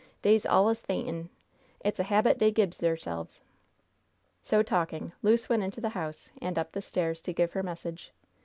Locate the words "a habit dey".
1.99-2.49